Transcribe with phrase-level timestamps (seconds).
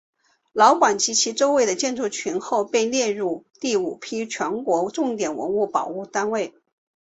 [0.53, 6.55] 老馆及其周围的建筑群后被列入第五批全国重点文物保护单位。